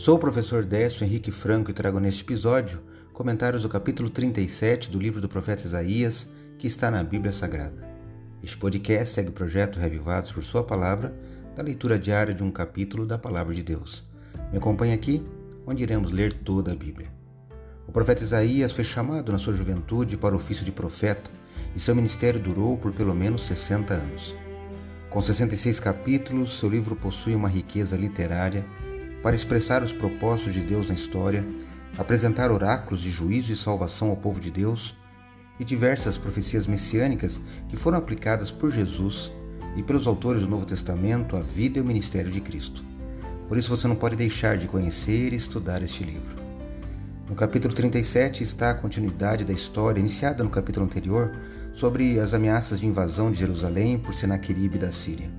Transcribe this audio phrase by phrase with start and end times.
[0.00, 2.80] Sou o professor Décio Henrique Franco e trago neste episódio
[3.12, 6.26] comentários do capítulo 37 do livro do profeta Isaías,
[6.58, 7.86] que está na Bíblia Sagrada.
[8.42, 11.14] Este podcast segue o projeto Revivados por Sua Palavra,
[11.54, 14.02] da leitura diária de um capítulo da Palavra de Deus.
[14.50, 15.22] Me acompanhe aqui,
[15.66, 17.12] onde iremos ler toda a Bíblia.
[17.86, 21.30] O profeta Isaías foi chamado na sua juventude para o ofício de profeta
[21.76, 24.34] e seu ministério durou por pelo menos 60 anos.
[25.10, 28.64] Com 66 capítulos, seu livro possui uma riqueza literária
[29.22, 31.44] para expressar os propósitos de Deus na história,
[31.98, 34.96] apresentar oráculos de juízo e salvação ao povo de Deus
[35.58, 39.30] e diversas profecias messiânicas que foram aplicadas por Jesus
[39.76, 42.84] e pelos autores do Novo Testamento à vida e ao ministério de Cristo.
[43.46, 46.40] Por isso você não pode deixar de conhecer e estudar este livro.
[47.28, 51.30] No capítulo 37 está a continuidade da história iniciada no capítulo anterior
[51.72, 55.30] sobre as ameaças de invasão de Jerusalém por Senaqueribe da Síria.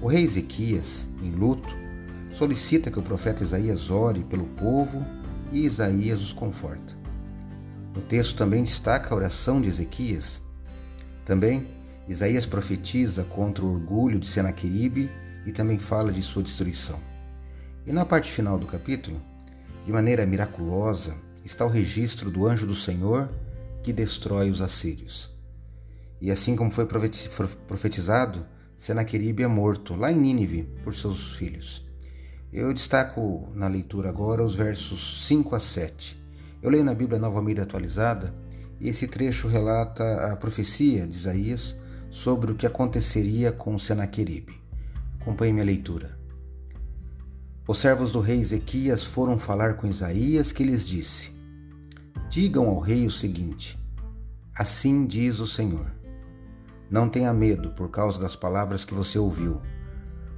[0.00, 1.68] O rei Ezequias, em luto,
[2.38, 5.04] solicita que o profeta Isaías ore pelo povo
[5.50, 6.96] e Isaías os conforta.
[7.96, 10.40] O texto também destaca a oração de Ezequias.
[11.24, 11.66] Também,
[12.08, 15.10] Isaías profetiza contra o orgulho de Senaqueribe
[15.44, 17.00] e também fala de sua destruição.
[17.84, 19.20] E na parte final do capítulo,
[19.84, 23.28] de maneira miraculosa, está o registro do anjo do Senhor
[23.82, 25.28] que destrói os assírios.
[26.20, 31.87] E assim como foi profetizado, Senaqueribe é morto lá em Nínive por seus filhos.
[32.50, 36.18] Eu destaco na leitura agora os versos 5 a 7.
[36.62, 38.34] Eu leio na Bíblia Nova Almeida Atualizada
[38.80, 41.76] e esse trecho relata a profecia de Isaías
[42.10, 44.58] sobre o que aconteceria com Senaqueribe.
[45.20, 46.18] Acompanhe minha leitura.
[47.66, 51.30] Os servos do rei Ezequias foram falar com Isaías, que lhes disse:
[52.30, 53.78] Digam ao rei o seguinte:
[54.56, 55.92] Assim diz o Senhor:
[56.90, 59.60] Não tenha medo por causa das palavras que você ouviu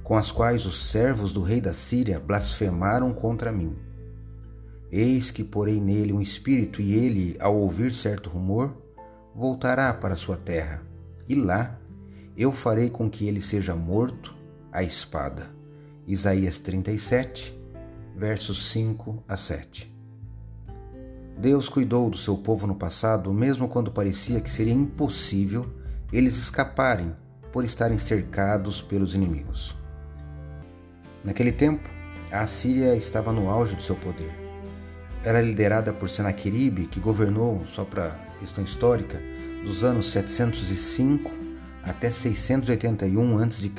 [0.03, 3.75] com as quais os servos do rei da Síria blasfemaram contra mim.
[4.91, 8.75] Eis que porei nele um espírito, e ele, ao ouvir certo rumor,
[9.33, 10.81] voltará para sua terra,
[11.27, 11.79] e lá
[12.35, 14.35] eu farei com que ele seja morto
[14.71, 15.49] à espada.
[16.05, 17.57] Isaías 37,
[18.15, 19.91] versos 5 a 7.
[21.37, 25.71] Deus cuidou do seu povo no passado, mesmo quando parecia que seria impossível
[26.11, 27.15] eles escaparem
[27.51, 29.80] por estarem cercados pelos inimigos.
[31.23, 31.89] Naquele tempo,
[32.31, 34.31] a Assíria estava no auge do seu poder.
[35.23, 39.21] Era liderada por Senaqueribe, que governou, só para questão histórica,
[39.63, 41.31] dos anos 705
[41.83, 43.71] até 681 a.C.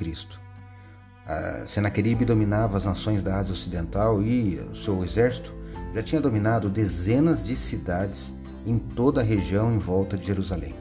[1.66, 5.52] Senaqueribe dominava as nações da Ásia Ocidental e o seu exército
[5.94, 8.32] já tinha dominado dezenas de cidades
[8.66, 10.75] em toda a região em volta de Jerusalém.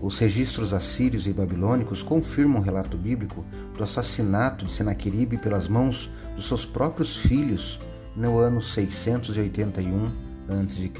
[0.00, 3.44] Os registros assírios e babilônicos confirmam o relato bíblico
[3.76, 7.78] do assassinato de Senaqueribe pelas mãos dos seus próprios filhos
[8.16, 10.06] no ano 681
[10.48, 10.90] a.C.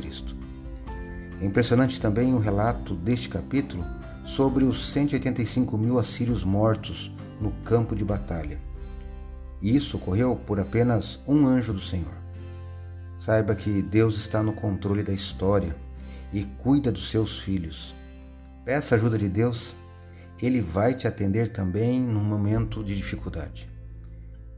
[1.41, 3.85] É impressionante também o relato deste capítulo
[4.27, 7.11] sobre os 185 mil assírios mortos
[7.41, 8.59] no campo de batalha.
[9.63, 12.21] Isso ocorreu por apenas um anjo do Senhor.
[13.19, 15.75] Saiba que Deus está no controle da história
[16.33, 17.95] e cuida dos seus filhos
[18.71, 19.75] Peça ajuda de Deus,
[20.41, 23.69] Ele vai te atender também num momento de dificuldade.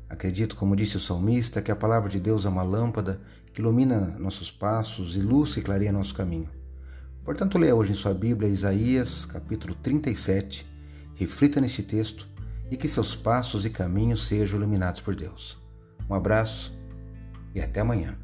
[0.06, 3.22] Acredito, como disse o salmista, que a palavra de Deus é uma lâmpada
[3.54, 6.50] que ilumina nossos passos e luz que clareia nosso caminho.
[7.24, 10.70] Portanto, leia hoje em sua Bíblia Isaías, capítulo 37,
[11.14, 12.28] reflita neste texto
[12.70, 15.56] e que seus passos e caminhos sejam iluminados por Deus.
[16.06, 16.70] Um abraço
[17.54, 18.18] e até amanhã.